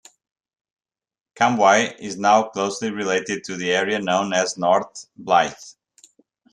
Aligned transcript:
Cambois 1.35 1.93
is 1.99 2.17
now 2.17 2.47
closely 2.49 2.89
related 2.89 3.43
to 3.43 3.55
the 3.55 3.71
area 3.71 3.99
known 3.99 4.33
as 4.33 4.57
North 4.57 5.05
Blyth. 5.15 5.75